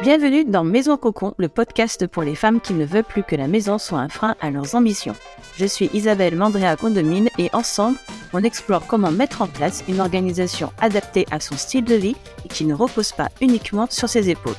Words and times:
Bienvenue 0.00 0.44
dans 0.44 0.62
Maison 0.62 0.96
Cocon, 0.96 1.34
le 1.38 1.48
podcast 1.48 2.06
pour 2.06 2.22
les 2.22 2.36
femmes 2.36 2.60
qui 2.60 2.72
ne 2.72 2.84
veulent 2.84 3.02
plus 3.02 3.24
que 3.24 3.34
la 3.34 3.48
maison 3.48 3.78
soit 3.78 3.98
un 3.98 4.08
frein 4.08 4.36
à 4.40 4.52
leurs 4.52 4.76
ambitions. 4.76 5.16
Je 5.56 5.66
suis 5.66 5.90
Isabelle 5.92 6.36
Mandrea 6.36 6.76
Condomine 6.76 7.28
et 7.36 7.50
ensemble, 7.52 7.98
on 8.32 8.44
explore 8.44 8.86
comment 8.86 9.10
mettre 9.10 9.42
en 9.42 9.48
place 9.48 9.82
une 9.88 10.00
organisation 10.00 10.70
adaptée 10.80 11.26
à 11.32 11.40
son 11.40 11.56
style 11.56 11.84
de 11.84 11.96
vie 11.96 12.14
et 12.44 12.48
qui 12.48 12.64
ne 12.64 12.74
repose 12.74 13.10
pas 13.10 13.28
uniquement 13.40 13.88
sur 13.90 14.08
ses 14.08 14.30
épaules. 14.30 14.54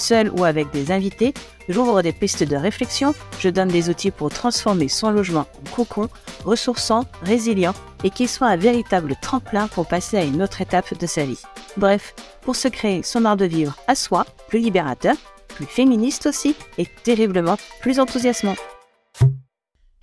Seul 0.00 0.30
ou 0.30 0.44
avec 0.44 0.70
des 0.70 0.92
invités, 0.92 1.34
j'ouvre 1.68 2.00
des 2.00 2.14
pistes 2.14 2.42
de 2.42 2.56
réflexion, 2.56 3.14
je 3.38 3.50
donne 3.50 3.68
des 3.68 3.90
outils 3.90 4.10
pour 4.10 4.30
transformer 4.30 4.88
son 4.88 5.10
logement 5.10 5.46
en 5.60 5.76
cocon, 5.76 6.08
ressourçant, 6.46 7.04
résilient 7.22 7.74
et 8.02 8.08
qu'il 8.08 8.26
soit 8.26 8.46
un 8.46 8.56
véritable 8.56 9.14
tremplin 9.20 9.68
pour 9.68 9.86
passer 9.86 10.16
à 10.16 10.24
une 10.24 10.42
autre 10.42 10.62
étape 10.62 10.98
de 10.98 11.06
sa 11.06 11.26
vie. 11.26 11.42
Bref, 11.76 12.14
pour 12.40 12.56
se 12.56 12.68
créer 12.68 13.02
son 13.02 13.26
art 13.26 13.36
de 13.36 13.44
vivre 13.44 13.76
à 13.88 13.94
soi, 13.94 14.24
plus 14.48 14.60
libérateur, 14.60 15.16
plus 15.48 15.66
féministe 15.66 16.24
aussi 16.24 16.56
et 16.78 16.86
terriblement 17.04 17.58
plus 17.82 18.00
enthousiasmant. 18.00 18.56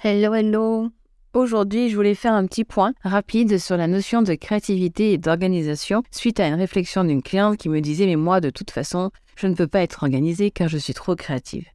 Hello, 0.03 0.35
hello 0.35 0.91
Aujourd'hui, 1.37 1.91
je 1.91 1.95
voulais 1.95 2.15
faire 2.15 2.33
un 2.33 2.47
petit 2.47 2.63
point 2.63 2.95
rapide 3.03 3.59
sur 3.59 3.77
la 3.77 3.85
notion 3.85 4.23
de 4.23 4.33
créativité 4.33 5.13
et 5.13 5.19
d'organisation 5.19 6.01
suite 6.09 6.39
à 6.39 6.47
une 6.47 6.55
réflexion 6.55 7.03
d'une 7.03 7.21
cliente 7.21 7.57
qui 7.57 7.69
me 7.69 7.79
disait 7.79 8.07
Mais 8.07 8.15
moi, 8.15 8.41
de 8.41 8.49
toute 8.49 8.71
façon, 8.71 9.11
je 9.35 9.45
ne 9.45 9.53
peux 9.53 9.67
pas 9.67 9.83
être 9.83 10.01
organisée 10.01 10.49
car 10.49 10.67
je 10.67 10.79
suis 10.79 10.95
trop 10.95 11.15
créative. 11.15 11.67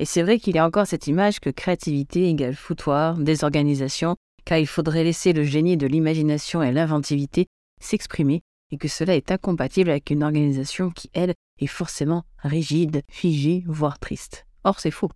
Et 0.00 0.06
c'est 0.06 0.24
vrai 0.24 0.40
qu'il 0.40 0.56
y 0.56 0.58
a 0.58 0.66
encore 0.66 0.88
cette 0.88 1.06
image 1.06 1.38
que 1.38 1.50
créativité 1.50 2.28
égale 2.28 2.56
foutoir, 2.56 3.16
désorganisation, 3.16 4.16
car 4.44 4.58
il 4.58 4.66
faudrait 4.66 5.04
laisser 5.04 5.32
le 5.32 5.44
génie 5.44 5.76
de 5.76 5.86
l'imagination 5.86 6.60
et 6.60 6.72
l'inventivité 6.72 7.46
s'exprimer 7.80 8.42
et 8.72 8.76
que 8.76 8.88
cela 8.88 9.14
est 9.14 9.30
incompatible 9.30 9.90
avec 9.90 10.10
une 10.10 10.24
organisation 10.24 10.90
qui, 10.90 11.10
elle, 11.12 11.34
est 11.60 11.66
forcément 11.68 12.24
rigide, 12.42 13.02
figée, 13.08 13.62
voire 13.68 14.00
triste. 14.00 14.46
Or, 14.64 14.80
c'est 14.80 14.90
faux. 14.90 15.12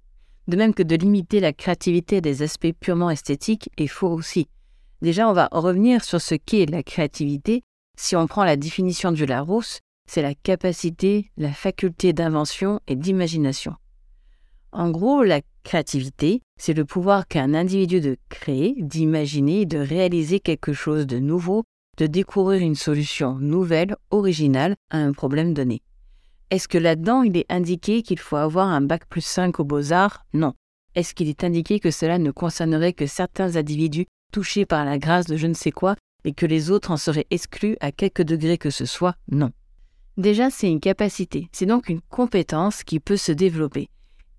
De 0.50 0.56
même 0.56 0.74
que 0.74 0.82
de 0.82 0.96
limiter 0.96 1.38
la 1.38 1.52
créativité 1.52 2.20
des 2.20 2.42
aspects 2.42 2.72
purement 2.80 3.08
esthétiques 3.08 3.70
est 3.76 3.86
faux 3.86 4.08
aussi. 4.08 4.48
Déjà, 5.00 5.30
on 5.30 5.32
va 5.32 5.48
revenir 5.52 6.02
sur 6.02 6.20
ce 6.20 6.34
qu'est 6.34 6.66
la 6.66 6.82
créativité. 6.82 7.62
Si 7.96 8.16
on 8.16 8.26
prend 8.26 8.42
la 8.42 8.56
définition 8.56 9.12
du 9.12 9.26
Larousse, 9.26 9.78
c'est 10.08 10.22
la 10.22 10.34
capacité, 10.34 11.30
la 11.36 11.52
faculté 11.52 12.12
d'invention 12.12 12.80
et 12.88 12.96
d'imagination. 12.96 13.76
En 14.72 14.90
gros, 14.90 15.22
la 15.22 15.40
créativité, 15.62 16.42
c'est 16.56 16.74
le 16.74 16.84
pouvoir 16.84 17.28
qu'a 17.28 17.44
un 17.44 17.54
individu 17.54 18.00
de 18.00 18.16
créer, 18.28 18.74
d'imaginer, 18.78 19.66
de 19.66 19.78
réaliser 19.78 20.40
quelque 20.40 20.72
chose 20.72 21.06
de 21.06 21.20
nouveau, 21.20 21.62
de 21.96 22.08
découvrir 22.08 22.60
une 22.60 22.74
solution 22.74 23.38
nouvelle, 23.38 23.94
originale 24.10 24.74
à 24.90 24.98
un 24.98 25.12
problème 25.12 25.54
donné. 25.54 25.80
Est-ce 26.50 26.66
que 26.66 26.78
là-dedans, 26.78 27.22
il 27.22 27.36
est 27.36 27.46
indiqué 27.48 28.02
qu'il 28.02 28.18
faut 28.18 28.34
avoir 28.34 28.66
un 28.66 28.80
bac 28.80 29.06
plus 29.08 29.24
5 29.24 29.60
aux 29.60 29.64
beaux-arts? 29.64 30.24
Non. 30.32 30.54
Est-ce 30.96 31.14
qu'il 31.14 31.28
est 31.28 31.44
indiqué 31.44 31.78
que 31.78 31.92
cela 31.92 32.18
ne 32.18 32.32
concernerait 32.32 32.92
que 32.92 33.06
certains 33.06 33.54
individus 33.54 34.06
touchés 34.32 34.66
par 34.66 34.84
la 34.84 34.98
grâce 34.98 35.26
de 35.26 35.36
je 35.36 35.46
ne 35.46 35.54
sais 35.54 35.70
quoi 35.70 35.94
et 36.24 36.32
que 36.32 36.46
les 36.46 36.72
autres 36.72 36.90
en 36.90 36.96
seraient 36.96 37.28
exclus 37.30 37.76
à 37.80 37.92
quelque 37.92 38.24
degré 38.24 38.58
que 38.58 38.70
ce 38.70 38.84
soit? 38.84 39.14
Non. 39.30 39.52
Déjà, 40.16 40.50
c'est 40.50 40.68
une 40.68 40.80
capacité, 40.80 41.48
c'est 41.52 41.66
donc 41.66 41.88
une 41.88 42.00
compétence 42.00 42.82
qui 42.82 42.98
peut 42.98 43.16
se 43.16 43.30
développer. 43.30 43.88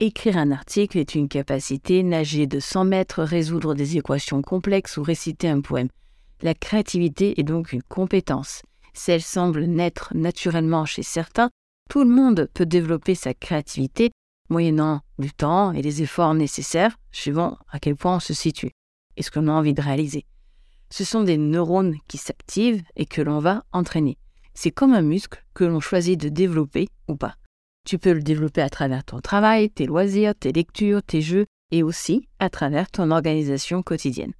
Écrire 0.02 0.38
un 0.38 0.52
article 0.52 0.98
est 0.98 1.16
une 1.16 1.30
capacité, 1.30 2.04
nager 2.04 2.46
de 2.46 2.60
100 2.60 2.86
mètres, 2.86 3.24
résoudre 3.24 3.74
des 3.74 3.98
équations 3.98 4.42
complexes 4.42 4.98
ou 4.98 5.04
réciter 5.04 5.48
un 5.48 5.62
poème. 5.62 5.88
La 6.42 6.56
créativité 6.56 7.40
est 7.40 7.44
donc 7.44 7.72
une 7.72 7.84
compétence. 7.84 8.64
Si 8.94 9.12
elle 9.12 9.22
semble 9.22 9.64
naître 9.64 10.12
naturellement 10.14 10.86
chez 10.86 11.04
certains, 11.04 11.50
tout 11.92 12.06
le 12.06 12.10
monde 12.10 12.50
peut 12.54 12.66
développer 12.66 13.16
sa 13.16 13.34
créativité 13.34 14.12
moyennant 14.50 15.02
du 15.20 15.34
temps 15.34 15.74
et 15.74 15.82
les 15.82 16.02
efforts 16.02 16.34
nécessaires, 16.34 16.96
suivant 17.12 17.58
à 17.70 17.80
quel 17.80 17.98
point 17.98 18.16
on 18.16 18.20
se 18.22 18.34
situe 18.34 18.72
et 19.18 19.24
ce 19.24 19.30
qu'on 19.30 19.50
a 19.50 19.52
envie 19.52 19.74
de 19.74 19.82
réaliser. 19.82 20.26
Ce 20.90 21.04
sont 21.04 21.22
des 21.22 21.36
neurones 21.36 21.98
qui 22.08 22.18
s'activent 22.18 22.82
et 22.96 23.06
que 23.06 23.22
l'on 23.22 23.40
va 23.40 23.66
entraîner. 23.74 24.18
C'est 24.54 24.72
comme 24.72 24.94
un 24.94 25.02
muscle 25.02 25.44
que 25.54 25.66
l'on 25.66 25.82
choisit 25.82 26.18
de 26.18 26.30
développer 26.30 26.88
ou 27.10 27.18
pas. 27.18 27.36
Tu 27.86 27.98
peux 27.98 28.14
le 28.14 28.24
développer 28.24 28.62
à 28.62 28.70
travers 28.70 29.04
ton 29.04 29.20
travail, 29.20 29.70
tes 29.70 29.86
loisirs, 29.86 30.34
tes 30.34 30.54
lectures, 30.54 31.04
tes 31.04 31.22
jeux 31.22 31.46
et 31.72 31.84
aussi 31.84 32.26
à 32.40 32.50
travers 32.50 32.90
ton 32.90 33.12
organisation 33.12 33.84
quotidienne. 33.84 34.32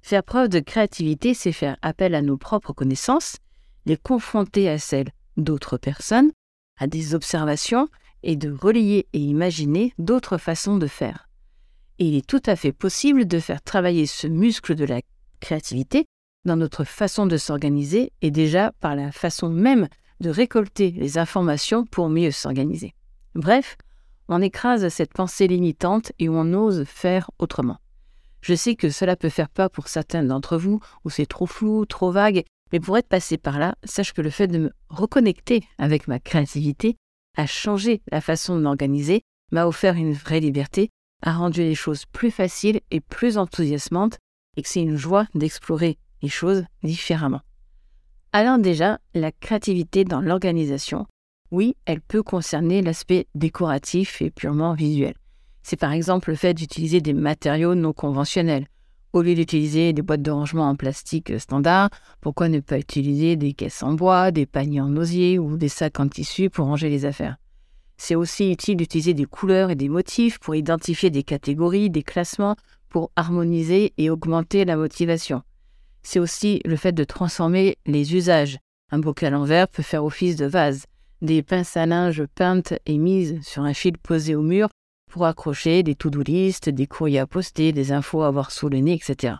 Faire 0.00 0.22
preuve 0.22 0.48
de 0.48 0.60
créativité, 0.60 1.34
c'est 1.34 1.50
faire 1.50 1.76
appel 1.82 2.14
à 2.14 2.22
nos 2.22 2.36
propres 2.36 2.72
connaissances, 2.72 3.38
les 3.84 3.96
confronter 3.96 4.68
à 4.68 4.78
celles 4.78 5.10
d'autres 5.36 5.76
personnes 5.76 6.30
à 6.76 6.86
des 6.86 7.14
observations 7.14 7.88
et 8.22 8.36
de 8.36 8.50
relier 8.50 9.06
et 9.12 9.18
imaginer 9.18 9.92
d'autres 9.98 10.38
façons 10.38 10.76
de 10.76 10.86
faire. 10.86 11.28
Et 11.98 12.06
il 12.08 12.16
est 12.16 12.26
tout 12.26 12.42
à 12.46 12.56
fait 12.56 12.72
possible 12.72 13.26
de 13.26 13.38
faire 13.38 13.62
travailler 13.62 14.06
ce 14.06 14.26
muscle 14.26 14.74
de 14.74 14.84
la 14.84 15.00
créativité 15.40 16.06
dans 16.44 16.56
notre 16.56 16.84
façon 16.84 17.26
de 17.26 17.36
s'organiser 17.36 18.12
et 18.22 18.30
déjà 18.30 18.72
par 18.80 18.96
la 18.96 19.12
façon 19.12 19.48
même 19.48 19.88
de 20.20 20.30
récolter 20.30 20.90
les 20.92 21.18
informations 21.18 21.84
pour 21.84 22.08
mieux 22.08 22.30
s'organiser. 22.30 22.94
Bref, 23.34 23.76
on 24.28 24.40
écrase 24.40 24.88
cette 24.88 25.12
pensée 25.12 25.46
limitante 25.46 26.12
et 26.18 26.28
on 26.28 26.52
ose 26.54 26.84
faire 26.84 27.30
autrement. 27.38 27.78
Je 28.40 28.54
sais 28.54 28.74
que 28.74 28.90
cela 28.90 29.16
peut 29.16 29.30
faire 29.30 29.48
peur 29.48 29.70
pour 29.70 29.88
certains 29.88 30.22
d'entre 30.22 30.58
vous, 30.58 30.80
ou 31.04 31.10
c'est 31.10 31.26
trop 31.26 31.46
flou, 31.46 31.86
trop 31.86 32.10
vague, 32.10 32.44
mais 32.72 32.80
pour 32.80 32.98
être 32.98 33.08
passé 33.08 33.38
par 33.38 33.58
là, 33.58 33.76
sache 33.84 34.12
que 34.12 34.22
le 34.22 34.30
fait 34.30 34.48
de 34.48 34.58
me 34.58 34.72
reconnecter 34.88 35.64
avec 35.78 36.08
ma 36.08 36.18
créativité 36.18 36.96
a 37.36 37.46
changé 37.46 38.02
la 38.10 38.20
façon 38.20 38.56
de 38.56 38.62
m'organiser, 38.62 39.22
m'a 39.52 39.66
offert 39.66 39.94
une 39.94 40.12
vraie 40.12 40.40
liberté, 40.40 40.90
a 41.22 41.32
rendu 41.32 41.60
les 41.60 41.74
choses 41.74 42.04
plus 42.06 42.30
faciles 42.30 42.80
et 42.90 43.00
plus 43.00 43.38
enthousiasmantes, 43.38 44.18
et 44.56 44.62
que 44.62 44.68
c'est 44.68 44.82
une 44.82 44.96
joie 44.96 45.26
d'explorer 45.34 45.98
les 46.22 46.28
choses 46.28 46.64
différemment. 46.82 47.40
Alors 48.32 48.58
déjà, 48.58 48.98
la 49.14 49.30
créativité 49.30 50.04
dans 50.04 50.20
l'organisation, 50.20 51.06
oui, 51.50 51.76
elle 51.84 52.00
peut 52.00 52.22
concerner 52.22 52.82
l'aspect 52.82 53.28
décoratif 53.34 54.20
et 54.22 54.30
purement 54.30 54.74
visuel. 54.74 55.14
C'est 55.62 55.76
par 55.76 55.92
exemple 55.92 56.30
le 56.30 56.36
fait 56.36 56.54
d'utiliser 56.54 57.00
des 57.00 57.12
matériaux 57.12 57.74
non 57.74 57.92
conventionnels, 57.92 58.66
au 59.14 59.22
lieu 59.22 59.34
d'utiliser 59.34 59.92
des 59.92 60.02
boîtes 60.02 60.22
de 60.22 60.30
rangement 60.32 60.68
en 60.68 60.74
plastique 60.74 61.38
standard, 61.38 61.88
pourquoi 62.20 62.48
ne 62.48 62.58
pas 62.58 62.78
utiliser 62.78 63.36
des 63.36 63.52
caisses 63.52 63.84
en 63.84 63.94
bois, 63.94 64.32
des 64.32 64.44
paniers 64.44 64.80
en 64.80 64.96
osier 64.96 65.38
ou 65.38 65.56
des 65.56 65.68
sacs 65.68 66.00
en 66.00 66.08
tissu 66.08 66.50
pour 66.50 66.66
ranger 66.66 66.90
les 66.90 67.04
affaires? 67.04 67.36
C'est 67.96 68.16
aussi 68.16 68.50
utile 68.50 68.76
d'utiliser 68.76 69.14
des 69.14 69.24
couleurs 69.24 69.70
et 69.70 69.76
des 69.76 69.88
motifs 69.88 70.40
pour 70.40 70.56
identifier 70.56 71.10
des 71.10 71.22
catégories, 71.22 71.90
des 71.90 72.02
classements, 72.02 72.56
pour 72.88 73.12
harmoniser 73.14 73.92
et 73.98 74.10
augmenter 74.10 74.64
la 74.64 74.76
motivation. 74.76 75.42
C'est 76.02 76.18
aussi 76.18 76.60
le 76.64 76.74
fait 76.74 76.92
de 76.92 77.04
transformer 77.04 77.76
les 77.86 78.16
usages. 78.16 78.58
Un 78.90 78.98
bocal 78.98 79.36
en 79.36 79.44
verre 79.44 79.68
peut 79.68 79.82
faire 79.82 80.04
office 80.04 80.34
de 80.34 80.46
vase. 80.46 80.86
Des 81.22 81.42
pinces 81.42 81.76
à 81.76 81.86
linge 81.86 82.24
peintes 82.34 82.74
et 82.84 82.98
mises 82.98 83.40
sur 83.42 83.62
un 83.62 83.74
fil 83.74 83.96
posé 83.96 84.34
au 84.34 84.42
mur 84.42 84.68
pour 85.14 85.26
accrocher 85.26 85.84
des 85.84 85.94
to-do 85.94 86.22
list, 86.24 86.68
des 86.68 86.88
courriers 86.88 87.20
à 87.20 87.26
poster, 87.28 87.70
des 87.70 87.92
infos 87.92 88.22
à 88.22 88.26
avoir 88.26 88.50
sous 88.50 88.68
le 88.68 88.78
nez, 88.78 88.94
etc. 88.94 89.34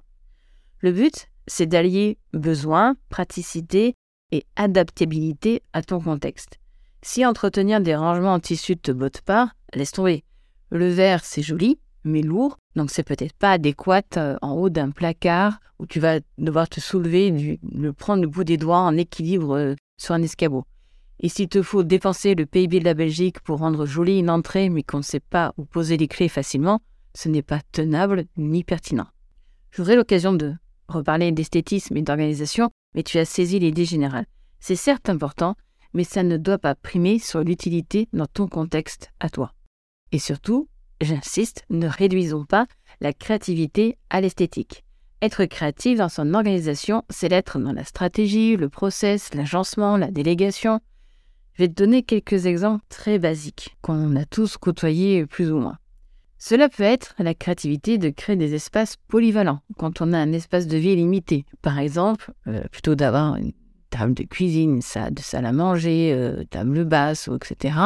Le 0.78 0.92
but, 0.92 1.26
c'est 1.48 1.66
d'allier 1.66 2.16
besoin, 2.32 2.94
praticité 3.08 3.96
et 4.30 4.46
adaptabilité 4.54 5.62
à 5.72 5.82
ton 5.82 5.98
contexte. 5.98 6.60
Si 7.02 7.26
entretenir 7.26 7.80
des 7.80 7.96
rangements 7.96 8.34
en 8.34 8.38
tissu 8.38 8.76
te 8.76 8.92
botte 8.92 9.22
pas, 9.22 9.50
laisse 9.74 9.90
tomber. 9.90 10.22
Le 10.70 10.88
verre, 10.90 11.24
c'est 11.24 11.42
joli, 11.42 11.80
mais 12.04 12.22
lourd, 12.22 12.56
donc 12.76 12.92
c'est 12.92 13.02
peut-être 13.02 13.34
pas 13.34 13.50
adéquat 13.50 14.02
euh, 14.16 14.36
en 14.42 14.52
haut 14.52 14.70
d'un 14.70 14.92
placard 14.92 15.58
où 15.80 15.86
tu 15.86 15.98
vas 15.98 16.20
devoir 16.38 16.68
te 16.68 16.78
soulever, 16.78 17.58
le 17.72 17.92
prendre 17.92 18.22
le 18.22 18.28
bout 18.28 18.44
des 18.44 18.58
doigts 18.58 18.78
en 18.78 18.96
équilibre 18.96 19.56
euh, 19.56 19.74
sur 19.96 20.14
un 20.14 20.22
escabeau. 20.22 20.64
Et 21.20 21.28
s'il 21.28 21.48
te 21.48 21.62
faut 21.62 21.82
dépenser 21.82 22.34
le 22.34 22.47
PIB 22.47 22.81
de 22.81 22.84
la 22.84 22.94
Belgique 22.94 23.40
pour 23.40 23.58
rendre 23.58 23.87
jolie 23.87 24.19
une 24.19 24.31
entrée 24.31 24.69
mais 24.69 24.82
qu'on 24.82 24.99
ne 24.99 25.02
sait 25.02 25.20
pas 25.20 25.55
où 25.56 25.64
poser 25.64 25.96
les 25.96 26.08
clés 26.08 26.28
facilement, 26.28 26.81
ce 27.14 27.28
n'est 27.28 27.43
pas 27.43 27.61
tenable 27.72 28.25
ni 28.37 28.64
pertinent. 28.64 29.06
J'aurai 29.70 29.96
l'occasion 29.96 30.32
de 30.32 30.55
reparler 30.88 31.32
d'esthétisme 31.32 31.96
et 31.96 32.02
d'organisation, 32.02 32.70
mais 32.94 33.02
tu 33.02 33.19
as 33.19 33.25
saisi 33.25 33.58
l'idée 33.58 33.84
générale. 33.84 34.26
C'est 34.61 34.76
certes 34.76 35.08
important, 35.08 35.56
mais 35.93 36.05
ça 36.05 36.22
ne 36.22 36.37
doit 36.37 36.58
pas 36.58 36.75
primer 36.75 37.19
sur 37.19 37.40
l'utilité 37.40 38.08
dans 38.12 38.26
ton 38.26 38.49
contexte 38.49 39.11
à 39.20 39.31
toi. 39.31 39.52
Et 40.12 40.19
surtout, 40.19 40.69
j'insiste, 41.00 41.64
ne 41.70 41.88
réduisons 41.88 42.44
pas 42.44 42.66
la 43.00 43.12
créativité 43.12 43.99
à 44.11 44.20
l'esthétique. 44.20 44.84
Être 45.22 45.44
créatif 45.46 45.99
dans 45.99 46.08
son 46.08 46.34
organisation, 46.34 47.02
c'est 47.08 47.28
l'être 47.28 47.58
dans 47.58 47.72
la 47.72 47.84
stratégie, 47.84 48.56
le 48.56 48.69
process, 48.69 49.32
l'agencement, 49.34 49.96
la 49.96 50.11
délégation, 50.11 50.81
je 51.54 51.62
vais 51.62 51.68
te 51.68 51.74
donner 51.74 52.02
quelques 52.02 52.46
exemples 52.46 52.84
très 52.88 53.18
basiques 53.18 53.76
qu'on 53.80 54.16
a 54.16 54.24
tous 54.24 54.56
côtoyés 54.56 55.26
plus 55.26 55.52
ou 55.52 55.58
moins. 55.58 55.78
Cela 56.38 56.68
peut 56.68 56.82
être 56.82 57.14
la 57.18 57.32
créativité 57.32 57.96
de 57.96 58.10
créer 58.10 58.36
des 58.36 58.54
espaces 58.54 58.96
polyvalents 59.08 59.60
quand 59.78 60.02
on 60.02 60.12
a 60.12 60.18
un 60.18 60.32
espace 60.32 60.66
de 60.66 60.76
vie 60.76 60.96
limité. 60.96 61.46
Par 61.62 61.78
exemple, 61.78 62.32
euh, 62.48 62.64
plutôt 62.70 62.94
d'avoir 62.94 63.36
une 63.36 63.52
table 63.88 64.14
de 64.14 64.24
cuisine, 64.24 64.74
une 64.74 64.82
salle, 64.82 65.14
de 65.14 65.22
salle 65.22 65.46
à 65.46 65.52
manger, 65.52 66.12
euh, 66.12 66.44
table 66.50 66.84
basse, 66.84 67.30
etc. 67.34 67.78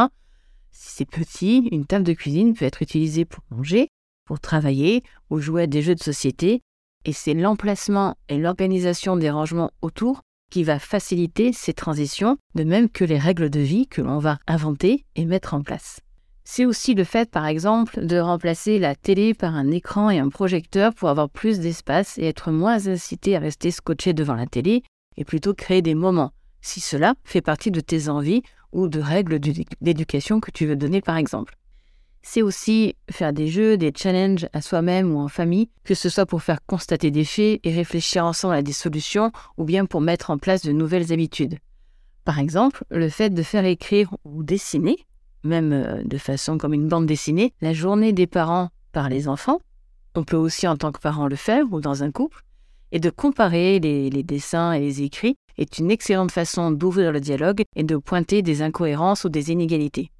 Si 0.72 0.96
c'est 0.96 1.04
petit, 1.04 1.68
une 1.70 1.84
table 1.84 2.04
de 2.04 2.14
cuisine 2.14 2.54
peut 2.54 2.64
être 2.64 2.82
utilisée 2.82 3.26
pour 3.26 3.44
manger, 3.50 3.90
pour 4.24 4.40
travailler 4.40 5.02
ou 5.30 5.38
jouer 5.38 5.64
à 5.64 5.66
des 5.66 5.82
jeux 5.82 5.94
de 5.94 6.02
société, 6.02 6.62
et 7.04 7.12
c'est 7.12 7.34
l'emplacement 7.34 8.16
et 8.28 8.38
l'organisation 8.38 9.16
des 9.16 9.30
rangements 9.30 9.70
autour 9.82 10.22
qui 10.50 10.64
va 10.64 10.78
faciliter 10.78 11.52
ces 11.52 11.72
transitions, 11.72 12.36
de 12.54 12.64
même 12.64 12.88
que 12.88 13.04
les 13.04 13.18
règles 13.18 13.50
de 13.50 13.60
vie 13.60 13.86
que 13.86 14.02
l'on 14.02 14.18
va 14.18 14.38
inventer 14.46 15.04
et 15.16 15.24
mettre 15.24 15.54
en 15.54 15.62
place. 15.62 16.00
C'est 16.44 16.64
aussi 16.64 16.94
le 16.94 17.04
fait, 17.04 17.30
par 17.30 17.46
exemple, 17.46 18.06
de 18.06 18.18
remplacer 18.18 18.78
la 18.78 18.94
télé 18.94 19.34
par 19.34 19.54
un 19.54 19.70
écran 19.70 20.08
et 20.08 20.18
un 20.18 20.30
projecteur 20.30 20.94
pour 20.94 21.10
avoir 21.10 21.28
plus 21.28 21.60
d'espace 21.60 22.16
et 22.16 22.24
être 22.24 22.50
moins 22.50 22.88
incité 22.88 23.36
à 23.36 23.40
rester 23.40 23.70
scotché 23.70 24.14
devant 24.14 24.34
la 24.34 24.46
télé 24.46 24.82
et 25.18 25.24
plutôt 25.24 25.52
créer 25.52 25.82
des 25.82 25.94
moments, 25.94 26.32
si 26.62 26.80
cela 26.80 27.14
fait 27.24 27.42
partie 27.42 27.70
de 27.70 27.80
tes 27.80 28.08
envies 28.08 28.42
ou 28.72 28.88
de 28.88 29.00
règles 29.00 29.38
d'éducation 29.38 30.40
que 30.40 30.50
tu 30.50 30.64
veux 30.64 30.76
donner, 30.76 31.02
par 31.02 31.18
exemple. 31.18 31.54
C'est 32.22 32.42
aussi 32.42 32.96
faire 33.10 33.32
des 33.32 33.48
jeux, 33.48 33.76
des 33.76 33.92
challenges 33.94 34.46
à 34.52 34.60
soi-même 34.60 35.14
ou 35.14 35.20
en 35.20 35.28
famille, 35.28 35.70
que 35.84 35.94
ce 35.94 36.08
soit 36.08 36.26
pour 36.26 36.42
faire 36.42 36.64
constater 36.66 37.10
des 37.10 37.24
faits 37.24 37.60
et 37.64 37.72
réfléchir 37.72 38.24
ensemble 38.24 38.54
à 38.54 38.62
des 38.62 38.72
solutions 38.72 39.32
ou 39.56 39.64
bien 39.64 39.86
pour 39.86 40.00
mettre 40.00 40.30
en 40.30 40.38
place 40.38 40.62
de 40.62 40.72
nouvelles 40.72 41.12
habitudes. 41.12 41.58
Par 42.24 42.38
exemple, 42.38 42.84
le 42.90 43.08
fait 43.08 43.30
de 43.30 43.42
faire 43.42 43.64
écrire 43.64 44.14
ou 44.24 44.42
dessiner 44.42 45.06
même 45.44 45.72
euh, 45.72 46.02
de 46.04 46.18
façon 46.18 46.58
comme 46.58 46.74
une 46.74 46.88
bande 46.88 47.06
dessinée, 47.06 47.52
la 47.60 47.72
journée 47.72 48.12
des 48.12 48.26
parents 48.26 48.70
par 48.92 49.08
les 49.08 49.28
enfants. 49.28 49.60
On 50.14 50.24
peut 50.24 50.36
aussi 50.36 50.66
en 50.66 50.76
tant 50.76 50.92
que 50.92 51.00
parent 51.00 51.28
le 51.28 51.36
faire 51.36 51.64
ou 51.70 51.80
dans 51.80 52.02
un 52.02 52.10
couple. 52.10 52.42
Et 52.90 53.00
de 53.00 53.10
comparer 53.10 53.78
les, 53.80 54.22
dessins 54.22 54.72
et 54.72 54.80
les 54.80 55.02
écrits 55.02 55.36
est 55.58 55.78
une 55.78 55.90
excellente 55.90 56.32
façon 56.32 56.70
d'ouvrir 56.70 57.12
le 57.12 57.20
dialogue 57.20 57.62
et 57.76 57.84
de 57.84 57.96
pointer 57.96 58.40
des 58.40 58.62
incohérences 58.62 59.24
ou 59.24 59.28
des 59.28 59.50
inégalités. 59.50 60.10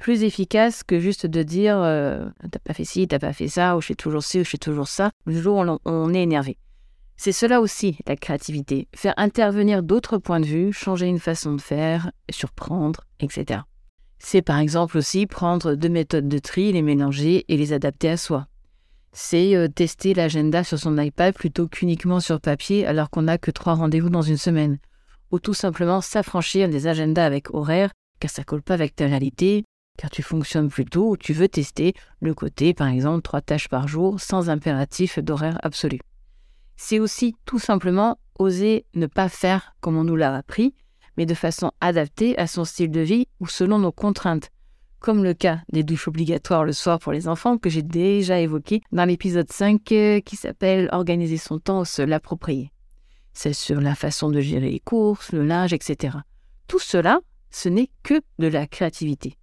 Plus 0.00 0.24
efficace 0.24 0.82
que 0.82 0.98
juste 0.98 1.26
de 1.26 1.42
dire 1.42 1.76
euh, 1.78 2.24
t'as 2.50 2.58
pas 2.58 2.72
fait 2.72 2.84
ci, 2.84 3.06
t'as 3.06 3.18
pas 3.18 3.34
fait 3.34 3.48
ça, 3.48 3.76
ou 3.76 3.82
je 3.82 3.88
fais 3.88 3.94
toujours 3.94 4.24
ci, 4.24 4.40
ou 4.40 4.44
je 4.44 4.48
fais 4.48 4.58
toujours 4.58 4.88
ça, 4.88 5.10
le 5.26 5.40
jour 5.40 5.58
où 5.58 5.78
on 5.84 6.14
est 6.14 6.22
énervé. 6.22 6.56
C'est 7.16 7.32
cela 7.32 7.60
aussi, 7.60 7.98
la 8.06 8.16
créativité. 8.16 8.88
Faire 8.96 9.12
intervenir 9.18 9.82
d'autres 9.82 10.16
points 10.16 10.40
de 10.40 10.46
vue, 10.46 10.72
changer 10.72 11.06
une 11.06 11.18
façon 11.18 11.52
de 11.52 11.60
faire, 11.60 12.10
surprendre, 12.30 13.04
etc. 13.20 13.60
C'est 14.18 14.40
par 14.40 14.58
exemple 14.58 14.96
aussi 14.96 15.26
prendre 15.26 15.74
deux 15.74 15.90
méthodes 15.90 16.28
de 16.28 16.38
tri, 16.38 16.72
les 16.72 16.80
mélanger 16.80 17.44
et 17.48 17.58
les 17.58 17.74
adapter 17.74 18.08
à 18.08 18.16
soi. 18.16 18.46
C'est 19.12 19.54
euh, 19.54 19.68
tester 19.68 20.14
l'agenda 20.14 20.64
sur 20.64 20.78
son 20.78 20.96
iPad 20.96 21.34
plutôt 21.34 21.68
qu'uniquement 21.68 22.20
sur 22.20 22.40
papier 22.40 22.86
alors 22.86 23.10
qu'on 23.10 23.22
n'a 23.22 23.36
que 23.36 23.50
trois 23.50 23.74
rendez-vous 23.74 24.08
dans 24.08 24.22
une 24.22 24.38
semaine. 24.38 24.78
Ou 25.30 25.40
tout 25.40 25.52
simplement 25.52 26.00
s'affranchir 26.00 26.70
des 26.70 26.86
agendas 26.86 27.26
avec 27.26 27.52
horaire 27.52 27.90
car 28.20 28.30
ça 28.30 28.44
colle 28.44 28.62
pas 28.62 28.74
avec 28.74 28.94
ta 28.94 29.06
réalité, 29.06 29.64
car 30.00 30.08
tu 30.08 30.22
fonctionnes 30.22 30.70
plutôt 30.70 31.10
ou 31.10 31.16
tu 31.18 31.34
veux 31.34 31.46
tester 31.46 31.92
le 32.20 32.32
côté 32.32 32.72
par 32.72 32.88
exemple 32.88 33.20
trois 33.20 33.42
tâches 33.42 33.68
par 33.68 33.86
jour 33.86 34.18
sans 34.18 34.48
impératif 34.48 35.18
d'horaire 35.18 35.58
absolu. 35.62 35.98
C'est 36.78 36.98
aussi 36.98 37.34
tout 37.44 37.58
simplement 37.58 38.18
oser 38.38 38.86
ne 38.94 39.06
pas 39.06 39.28
faire 39.28 39.74
comme 39.82 39.98
on 39.98 40.04
nous 40.04 40.16
l'a 40.16 40.34
appris 40.34 40.72
mais 41.18 41.26
de 41.26 41.34
façon 41.34 41.70
adaptée 41.82 42.38
à 42.38 42.46
son 42.46 42.64
style 42.64 42.90
de 42.90 43.00
vie 43.00 43.26
ou 43.40 43.46
selon 43.46 43.78
nos 43.78 43.92
contraintes, 43.92 44.48
comme 45.00 45.22
le 45.22 45.34
cas 45.34 45.60
des 45.70 45.82
douches 45.82 46.08
obligatoires 46.08 46.64
le 46.64 46.72
soir 46.72 46.98
pour 46.98 47.12
les 47.12 47.28
enfants 47.28 47.58
que 47.58 47.68
j'ai 47.68 47.82
déjà 47.82 48.40
évoqué 48.40 48.80
dans 48.92 49.04
l'épisode 49.04 49.52
5 49.52 49.92
euh, 49.92 50.20
qui 50.20 50.36
s'appelle 50.36 50.88
Organiser 50.92 51.36
son 51.36 51.58
temps 51.58 51.80
ou 51.80 51.84
se 51.84 52.00
l'approprier. 52.00 52.72
C'est 53.34 53.52
sur 53.52 53.82
la 53.82 53.94
façon 53.94 54.30
de 54.30 54.40
gérer 54.40 54.70
les 54.70 54.80
courses, 54.80 55.32
le 55.32 55.44
linge, 55.44 55.74
etc. 55.74 56.16
Tout 56.68 56.78
cela, 56.78 57.20
ce 57.50 57.68
n'est 57.68 57.90
que 58.02 58.22
de 58.38 58.46
la 58.46 58.66
créativité. 58.66 59.36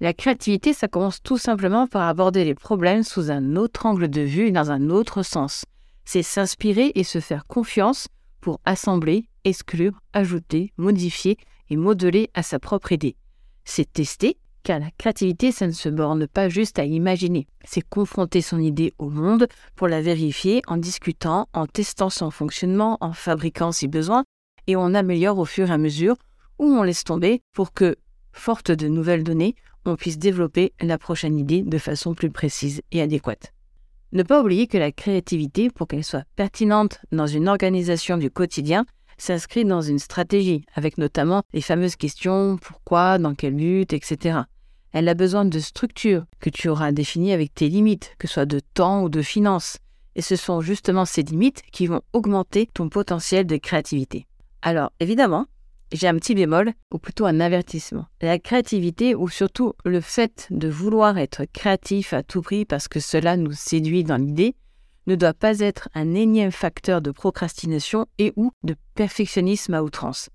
La 0.00 0.12
créativité, 0.12 0.72
ça 0.72 0.86
commence 0.86 1.20
tout 1.22 1.38
simplement 1.38 1.88
par 1.88 2.02
aborder 2.02 2.44
les 2.44 2.54
problèmes 2.54 3.02
sous 3.02 3.32
un 3.32 3.56
autre 3.56 3.84
angle 3.84 4.08
de 4.08 4.20
vue 4.20 4.46
et 4.46 4.52
dans 4.52 4.70
un 4.70 4.90
autre 4.90 5.24
sens. 5.24 5.64
C'est 6.04 6.22
s'inspirer 6.22 6.92
et 6.94 7.02
se 7.02 7.18
faire 7.18 7.46
confiance 7.46 8.06
pour 8.40 8.60
assembler, 8.64 9.28
exclure, 9.44 10.00
ajouter, 10.12 10.72
modifier 10.76 11.36
et 11.68 11.76
modeler 11.76 12.30
à 12.34 12.44
sa 12.44 12.60
propre 12.60 12.92
idée. 12.92 13.16
C'est 13.64 13.92
tester, 13.92 14.38
car 14.62 14.78
la 14.78 14.92
créativité, 14.96 15.50
ça 15.50 15.66
ne 15.66 15.72
se 15.72 15.88
borne 15.88 16.28
pas 16.28 16.48
juste 16.48 16.78
à 16.78 16.84
imaginer, 16.84 17.48
c'est 17.64 17.86
confronter 17.86 18.40
son 18.40 18.60
idée 18.60 18.94
au 18.98 19.10
monde 19.10 19.48
pour 19.74 19.88
la 19.88 20.00
vérifier 20.00 20.62
en 20.68 20.76
discutant, 20.76 21.48
en 21.52 21.66
testant 21.66 22.10
son 22.10 22.30
fonctionnement, 22.30 22.98
en 23.00 23.12
fabriquant 23.12 23.72
si 23.72 23.88
besoin, 23.88 24.24
et 24.68 24.76
on 24.76 24.94
améliore 24.94 25.38
au 25.38 25.44
fur 25.44 25.70
et 25.70 25.72
à 25.72 25.78
mesure, 25.78 26.16
ou 26.60 26.66
on 26.66 26.84
laisse 26.84 27.02
tomber 27.02 27.42
pour 27.52 27.72
que, 27.72 27.96
forte 28.32 28.70
de 28.70 28.86
nouvelles 28.86 29.24
données, 29.24 29.56
on 29.88 29.96
puisse 29.96 30.18
développer 30.18 30.72
la 30.80 30.98
prochaine 30.98 31.38
idée 31.38 31.62
de 31.62 31.78
façon 31.78 32.14
plus 32.14 32.30
précise 32.30 32.82
et 32.92 33.02
adéquate. 33.02 33.52
Ne 34.12 34.22
pas 34.22 34.40
oublier 34.40 34.66
que 34.66 34.78
la 34.78 34.92
créativité, 34.92 35.70
pour 35.70 35.88
qu'elle 35.88 36.04
soit 36.04 36.24
pertinente 36.36 36.98
dans 37.12 37.26
une 37.26 37.48
organisation 37.48 38.16
du 38.16 38.30
quotidien, 38.30 38.86
s'inscrit 39.18 39.64
dans 39.64 39.82
une 39.82 39.98
stratégie, 39.98 40.64
avec 40.74 40.96
notamment 40.96 41.42
les 41.52 41.60
fameuses 41.60 41.96
questions 41.96 42.56
pourquoi, 42.56 43.18
dans 43.18 43.34
quel 43.34 43.54
but, 43.54 43.92
etc. 43.92 44.40
Elle 44.92 45.08
a 45.08 45.14
besoin 45.14 45.44
de 45.44 45.58
structures 45.58 46.24
que 46.40 46.48
tu 46.48 46.68
auras 46.68 46.92
définies 46.92 47.32
avec 47.32 47.52
tes 47.52 47.68
limites, 47.68 48.14
que 48.18 48.26
ce 48.26 48.34
soit 48.34 48.46
de 48.46 48.60
temps 48.60 49.02
ou 49.02 49.08
de 49.08 49.22
finances. 49.22 49.78
Et 50.14 50.22
ce 50.22 50.36
sont 50.36 50.60
justement 50.60 51.04
ces 51.04 51.22
limites 51.22 51.62
qui 51.72 51.86
vont 51.86 52.00
augmenter 52.12 52.68
ton 52.72 52.88
potentiel 52.88 53.46
de 53.46 53.56
créativité. 53.56 54.26
Alors, 54.62 54.90
évidemment, 55.00 55.46
j'ai 55.92 56.08
un 56.08 56.16
petit 56.16 56.34
bémol, 56.34 56.72
ou 56.92 56.98
plutôt 56.98 57.26
un 57.26 57.40
avertissement. 57.40 58.06
La 58.20 58.38
créativité, 58.38 59.14
ou 59.14 59.28
surtout 59.28 59.72
le 59.84 60.00
fait 60.00 60.46
de 60.50 60.68
vouloir 60.68 61.18
être 61.18 61.44
créatif 61.52 62.12
à 62.12 62.22
tout 62.22 62.42
prix 62.42 62.64
parce 62.64 62.88
que 62.88 63.00
cela 63.00 63.36
nous 63.36 63.52
séduit 63.52 64.04
dans 64.04 64.16
l'idée, 64.16 64.54
ne 65.06 65.14
doit 65.14 65.34
pas 65.34 65.60
être 65.60 65.88
un 65.94 66.14
énième 66.14 66.52
facteur 66.52 67.00
de 67.00 67.10
procrastination 67.10 68.06
et 68.18 68.32
ou 68.36 68.52
de 68.62 68.76
perfectionnisme 68.94 69.72
à 69.74 69.82
outrance. 69.82 70.28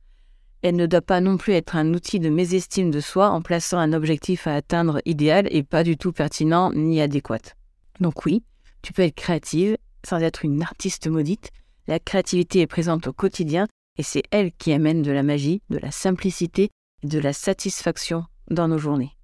Elle 0.63 0.77
ne 0.77 0.85
doit 0.85 1.01
pas 1.01 1.21
non 1.21 1.37
plus 1.37 1.53
être 1.53 1.75
un 1.75 1.93
outil 1.93 2.19
de 2.19 2.29
mésestime 2.29 2.89
de 2.89 2.99
soi 2.99 3.29
en 3.29 3.41
plaçant 3.41 3.77
un 3.77 3.93
objectif 3.93 4.47
à 4.47 4.55
atteindre 4.55 5.01
idéal 5.05 5.47
et 5.51 5.61
pas 5.61 5.83
du 5.83 5.97
tout 5.97 6.11
pertinent 6.11 6.71
ni 6.73 7.01
adéquat. 7.01 7.53
Donc 7.99 8.25
oui, 8.25 8.43
tu 8.81 8.93
peux 8.93 9.03
être 9.03 9.15
créative 9.15 9.77
sans 10.05 10.19
être 10.19 10.43
une 10.43 10.61
artiste 10.63 11.07
maudite. 11.07 11.51
La 11.87 11.99
créativité 11.99 12.61
est 12.61 12.67
présente 12.67 13.07
au 13.07 13.13
quotidien 13.13 13.67
et 13.97 14.03
c'est 14.03 14.23
elle 14.31 14.51
qui 14.51 14.73
amène 14.73 15.01
de 15.01 15.11
la 15.11 15.23
magie, 15.23 15.61
de 15.69 15.77
la 15.77 15.91
simplicité 15.91 16.69
et 17.03 17.07
de 17.07 17.19
la 17.19 17.33
satisfaction 17.33 18.25
dans 18.49 18.67
nos 18.67 18.77
journées. 18.77 19.15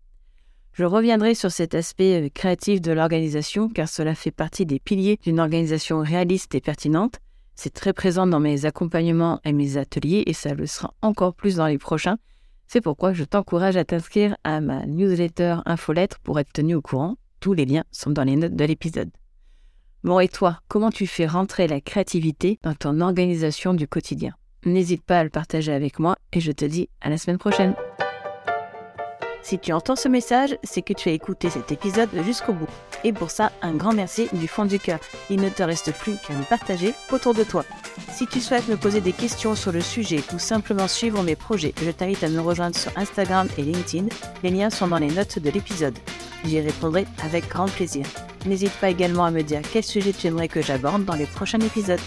Je 0.73 0.85
reviendrai 0.85 1.35
sur 1.35 1.51
cet 1.51 1.75
aspect 1.75 2.21
euh, 2.21 2.29
créatif 2.33 2.79
de 2.79 2.91
l'organisation 2.91 3.69
car 3.69 3.89
cela 3.89 4.15
fait 4.15 4.31
partie 4.31 4.65
des 4.65 4.79
piliers 4.79 5.19
d'une 5.23 5.39
organisation 5.39 6.01
réaliste 6.01 6.55
et 6.55 6.61
pertinente. 6.61 7.19
C'est 7.55 7.73
très 7.73 7.91
présent 7.91 8.27
dans 8.27 8.39
mes 8.39 8.65
accompagnements 8.65 9.41
et 9.43 9.51
mes 9.51 9.77
ateliers 9.77 10.23
et 10.25 10.33
ça 10.33 10.53
le 10.53 10.67
sera 10.67 10.93
encore 11.01 11.33
plus 11.33 11.55
dans 11.55 11.67
les 11.67 11.77
prochains. 11.77 12.17
C'est 12.67 12.81
pourquoi 12.81 13.13
je 13.13 13.23
t'encourage 13.23 13.75
à 13.75 13.83
t'inscrire 13.83 14.37
à 14.43 14.61
ma 14.61 14.85
newsletter 14.85 15.57
infolettre 15.65 16.19
pour 16.19 16.39
être 16.39 16.53
tenu 16.53 16.75
au 16.75 16.81
courant. 16.81 17.17
Tous 17.39 17.53
les 17.53 17.65
liens 17.65 17.83
sont 17.91 18.11
dans 18.11 18.23
les 18.23 18.35
notes 18.35 18.55
de 18.55 18.65
l'épisode. 18.65 19.09
Bon 20.03 20.19
et 20.19 20.29
toi, 20.29 20.61
comment 20.69 20.91
tu 20.91 21.07
fais 21.07 21.25
rentrer 21.25 21.67
la 21.67 21.81
créativité 21.81 22.57
dans 22.63 22.75
ton 22.75 23.01
organisation 23.01 23.73
du 23.73 23.87
quotidien? 23.87 24.33
N'hésite 24.65 25.03
pas 25.03 25.19
à 25.19 25.23
le 25.23 25.29
partager 25.29 25.71
avec 25.71 25.99
moi 25.99 26.17
et 26.33 26.39
je 26.39 26.51
te 26.51 26.65
dis 26.65 26.89
à 27.01 27.09
la 27.09 27.17
semaine 27.17 27.37
prochaine. 27.37 27.75
Si 29.41 29.57
tu 29.57 29.71
entends 29.71 29.95
ce 29.95 30.07
message, 30.07 30.57
c'est 30.63 30.81
que 30.81 30.93
tu 30.93 31.09
as 31.09 31.13
écouté 31.13 31.49
cet 31.49 31.71
épisode 31.71 32.09
jusqu'au 32.23 32.53
bout. 32.53 32.67
Et 33.03 33.13
pour 33.13 33.31
ça, 33.31 33.51
un 33.61 33.73
grand 33.73 33.93
merci 33.93 34.27
du 34.33 34.47
fond 34.47 34.65
du 34.65 34.79
cœur. 34.79 34.99
Il 35.29 35.41
ne 35.41 35.49
te 35.49 35.63
reste 35.63 35.93
plus 35.93 36.17
qu'à 36.17 36.33
le 36.33 36.43
partager 36.43 36.93
autour 37.11 37.33
de 37.33 37.43
toi. 37.43 37.63
Si 38.11 38.27
tu 38.27 38.41
souhaites 38.41 38.67
me 38.67 38.75
poser 38.75 39.01
des 39.01 39.13
questions 39.13 39.55
sur 39.55 39.71
le 39.71 39.81
sujet 39.81 40.21
ou 40.33 40.39
simplement 40.39 40.87
suivre 40.87 41.23
mes 41.23 41.35
projets, 41.35 41.73
je 41.81 41.89
t'invite 41.89 42.23
à 42.23 42.29
me 42.29 42.41
rejoindre 42.41 42.75
sur 42.75 42.95
Instagram 42.97 43.47
et 43.57 43.63
LinkedIn. 43.63 44.07
Les 44.43 44.51
liens 44.51 44.69
sont 44.69 44.87
dans 44.87 44.99
les 44.99 45.07
notes 45.07 45.39
de 45.39 45.49
l'épisode. 45.49 45.97
J'y 46.45 46.59
répondrai 46.59 47.07
avec 47.23 47.47
grand 47.47 47.67
plaisir. 47.67 48.05
N'hésite 48.45 48.73
pas 48.73 48.89
également 48.89 49.25
à 49.25 49.31
me 49.31 49.41
dire 49.41 49.61
quel 49.73 49.83
sujet 49.83 50.13
tu 50.13 50.27
aimerais 50.27 50.47
que 50.47 50.61
j'aborde 50.61 51.05
dans 51.05 51.15
les 51.15 51.25
prochains 51.25 51.59
épisodes. 51.59 51.99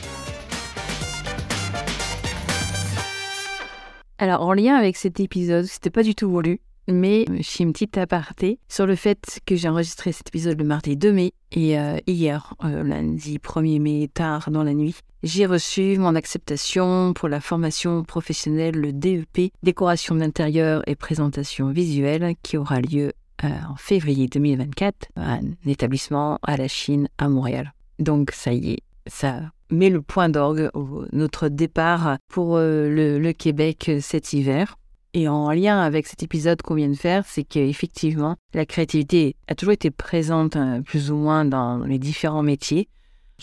Alors, 4.22 4.42
en 4.42 4.52
lien 4.52 4.76
avec 4.76 4.96
cet 4.96 5.18
épisode, 5.18 5.64
c'était 5.64 5.90
pas 5.90 6.04
du 6.04 6.14
tout 6.14 6.30
voulu, 6.30 6.60
mais 6.86 7.24
je 7.38 7.42
suis 7.42 7.64
une 7.64 7.72
petite 7.72 7.98
aparté 7.98 8.60
sur 8.68 8.86
le 8.86 8.94
fait 8.94 9.40
que 9.46 9.56
j'ai 9.56 9.68
enregistré 9.68 10.12
cet 10.12 10.28
épisode 10.28 10.60
le 10.60 10.64
mardi 10.64 10.96
2 10.96 11.10
mai 11.10 11.32
et 11.50 11.76
euh, 11.76 11.98
hier, 12.06 12.54
euh, 12.62 12.84
lundi 12.84 13.38
1er 13.38 13.80
mai, 13.80 14.08
tard 14.14 14.48
dans 14.52 14.62
la 14.62 14.74
nuit, 14.74 14.94
j'ai 15.24 15.44
reçu 15.44 15.98
mon 15.98 16.14
acceptation 16.14 17.14
pour 17.14 17.28
la 17.28 17.40
formation 17.40 18.04
professionnelle, 18.04 18.76
le 18.76 18.92
DEP, 18.92 19.52
décoration 19.64 20.14
d'intérieur 20.14 20.84
et 20.86 20.94
présentation 20.94 21.72
visuelle, 21.72 22.36
qui 22.44 22.56
aura 22.56 22.80
lieu 22.80 23.14
euh, 23.42 23.48
en 23.68 23.74
février 23.74 24.28
2024 24.28 25.08
à 25.16 25.32
un 25.32 25.40
établissement 25.66 26.38
à 26.44 26.56
la 26.56 26.68
Chine, 26.68 27.08
à 27.18 27.28
Montréal. 27.28 27.72
Donc 27.98 28.30
ça 28.30 28.52
y 28.52 28.74
est, 28.74 28.82
ça 29.08 29.40
met 29.72 29.90
le 29.90 30.02
point 30.02 30.28
d'orgue, 30.28 30.70
notre 31.12 31.48
départ 31.48 32.18
pour 32.28 32.56
euh, 32.56 32.88
le, 33.18 33.32
Québec 33.32 33.90
cet 34.00 34.32
hiver. 34.32 34.76
Et 35.14 35.28
en 35.28 35.50
lien 35.50 35.80
avec 35.80 36.06
cet 36.06 36.22
épisode 36.22 36.62
qu'on 36.62 36.74
vient 36.74 36.88
de 36.88 36.94
faire, 36.94 37.24
c'est 37.26 37.44
qu'effectivement, 37.44 38.36
la 38.54 38.64
créativité 38.64 39.36
a 39.48 39.54
toujours 39.54 39.72
été 39.72 39.90
présente 39.90 40.56
euh, 40.56 40.80
plus 40.80 41.10
ou 41.10 41.16
moins 41.16 41.44
dans 41.44 41.78
les 41.78 41.98
différents 41.98 42.42
métiers. 42.42 42.88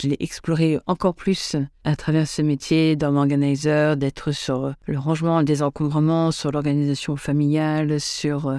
Je 0.02 0.08
l'ai 0.08 0.18
exploré 0.20 0.80
encore 0.88 1.14
plus 1.14 1.58
à 1.84 1.96
travers 1.96 2.28
ce 2.28 2.42
métier 2.42 2.96
d'homme 2.96 3.18
organizer, 3.18 3.98
d'être 3.98 4.32
sur 4.32 4.74
le 4.86 4.98
rangement, 4.98 5.40
le 5.40 5.46
désencombrement, 5.46 6.32
sur 6.32 6.52
l'organisation 6.52 7.18
familiale, 7.18 8.00
sur 8.00 8.48
euh, 8.48 8.58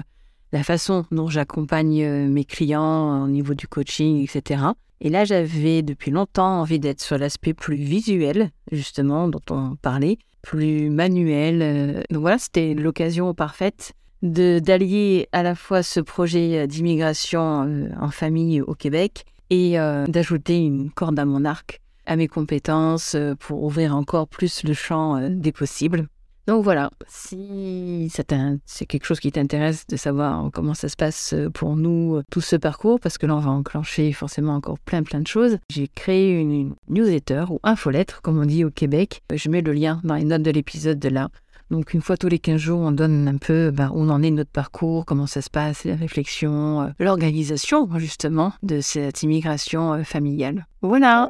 la 0.51 0.63
façon 0.63 1.05
dont 1.11 1.27
j'accompagne 1.27 2.03
euh, 2.03 2.27
mes 2.27 2.43
clients 2.43 3.23
au 3.23 3.27
niveau 3.27 3.53
du 3.53 3.67
coaching, 3.67 4.23
etc. 4.23 4.63
Et 4.99 5.09
là, 5.09 5.25
j'avais 5.25 5.81
depuis 5.81 6.11
longtemps 6.11 6.61
envie 6.61 6.79
d'être 6.79 7.01
sur 7.01 7.17
l'aspect 7.17 7.53
plus 7.53 7.75
visuel, 7.75 8.51
justement, 8.71 9.27
dont 9.27 9.41
on 9.49 9.75
parlait, 9.75 10.17
plus 10.41 10.89
manuel. 10.89 11.61
Euh. 11.61 12.03
Donc 12.11 12.21
voilà, 12.21 12.37
c'était 12.37 12.73
l'occasion 12.73 13.33
parfaite 13.33 13.93
de 14.21 14.59
d'allier 14.59 15.27
à 15.31 15.41
la 15.41 15.55
fois 15.55 15.81
ce 15.81 15.99
projet 15.99 16.67
d'immigration 16.67 17.65
euh, 17.65 17.89
en 17.99 18.09
famille 18.11 18.61
au 18.61 18.75
Québec 18.75 19.25
et 19.49 19.75
d'ajouter 20.07 20.59
une 20.59 20.91
corde 20.91 21.19
à 21.19 21.25
mon 21.25 21.43
arc, 21.43 21.81
à 22.05 22.15
mes 22.15 22.29
compétences, 22.29 23.17
pour 23.37 23.63
ouvrir 23.63 23.93
encore 23.93 24.29
plus 24.29 24.63
le 24.63 24.73
champ 24.73 25.19
des 25.29 25.51
possibles. 25.51 26.07
Donc 26.47 26.63
voilà, 26.63 26.89
si 27.07 28.11
c'est 28.65 28.85
quelque 28.85 29.05
chose 29.05 29.19
qui 29.19 29.31
t'intéresse 29.31 29.85
de 29.87 29.95
savoir 29.95 30.49
comment 30.51 30.73
ça 30.73 30.89
se 30.89 30.95
passe 30.95 31.33
euh, 31.33 31.49
pour 31.49 31.75
nous, 31.75 32.15
euh, 32.15 32.23
tout 32.31 32.41
ce 32.41 32.55
parcours, 32.55 32.99
parce 32.99 33.17
que 33.17 33.27
là 33.27 33.35
on 33.35 33.39
va 33.39 33.51
enclencher 33.51 34.11
forcément 34.11 34.55
encore 34.55 34.79
plein 34.79 35.03
plein 35.03 35.19
de 35.19 35.27
choses, 35.27 35.59
j'ai 35.69 35.87
créé 35.87 36.39
une 36.39 36.73
newsletter 36.89 37.45
ou 37.49 37.59
infolettre, 37.63 38.21
comme 38.21 38.39
on 38.39 38.45
dit 38.45 38.65
au 38.65 38.71
Québec. 38.71 39.21
Je 39.33 39.49
mets 39.49 39.61
le 39.61 39.71
lien 39.71 40.01
dans 40.03 40.15
les 40.15 40.23
notes 40.23 40.41
de 40.41 40.51
l'épisode 40.51 40.99
de 40.99 41.09
là. 41.09 41.29
Donc 41.69 41.93
une 41.93 42.01
fois 42.01 42.17
tous 42.17 42.27
les 42.27 42.39
15 42.39 42.59
jours, 42.59 42.79
on 42.79 42.91
donne 42.91 43.27
un 43.27 43.37
peu 43.37 43.71
bah, 43.71 43.91
où 43.93 44.01
on 44.01 44.09
en 44.09 44.23
est 44.23 44.31
notre 44.31 44.51
parcours, 44.51 45.05
comment 45.05 45.27
ça 45.27 45.41
se 45.41 45.49
passe, 45.49 45.83
les 45.83 45.95
réflexions, 45.95 46.81
euh, 46.81 46.87
l'organisation 46.99 47.87
justement 47.97 48.51
de 48.63 48.81
cette 48.81 49.23
immigration 49.23 50.03
familiale. 50.03 50.65
Voilà 50.81 51.29